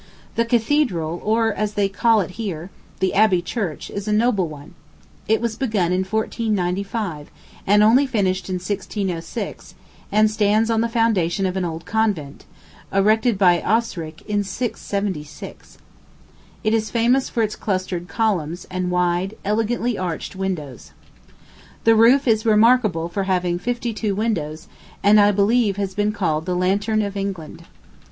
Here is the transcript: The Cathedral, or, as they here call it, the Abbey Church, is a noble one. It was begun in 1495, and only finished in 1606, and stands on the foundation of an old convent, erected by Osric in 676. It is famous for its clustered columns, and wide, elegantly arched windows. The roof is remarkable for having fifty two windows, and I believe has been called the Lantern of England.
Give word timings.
The 0.33 0.45
Cathedral, 0.45 1.21
or, 1.23 1.53
as 1.53 1.75
they 1.75 1.85
here 1.85 1.95
call 1.95 2.21
it, 2.21 2.69
the 2.99 3.13
Abbey 3.13 3.43
Church, 3.43 3.91
is 3.91 4.07
a 4.07 4.11
noble 4.11 4.47
one. 4.47 4.73
It 5.27 5.41
was 5.41 5.55
begun 5.55 5.91
in 5.91 5.99
1495, 6.05 7.29
and 7.67 7.83
only 7.83 8.07
finished 8.07 8.49
in 8.49 8.55
1606, 8.55 9.75
and 10.11 10.31
stands 10.31 10.71
on 10.71 10.81
the 10.81 10.89
foundation 10.89 11.45
of 11.45 11.55
an 11.55 11.63
old 11.63 11.85
convent, 11.85 12.45
erected 12.91 13.37
by 13.37 13.61
Osric 13.61 14.23
in 14.23 14.43
676. 14.43 15.77
It 16.63 16.73
is 16.73 16.89
famous 16.89 17.29
for 17.29 17.43
its 17.43 17.55
clustered 17.55 18.07
columns, 18.07 18.65
and 18.71 18.89
wide, 18.89 19.35
elegantly 19.45 19.99
arched 19.99 20.35
windows. 20.35 20.93
The 21.83 21.93
roof 21.93 22.27
is 22.27 22.43
remarkable 22.43 23.07
for 23.07 23.25
having 23.25 23.59
fifty 23.59 23.93
two 23.93 24.15
windows, 24.15 24.67
and 25.03 25.19
I 25.21 25.29
believe 25.31 25.77
has 25.77 25.93
been 25.93 26.11
called 26.11 26.47
the 26.47 26.55
Lantern 26.55 27.03
of 27.03 27.15
England. 27.15 27.65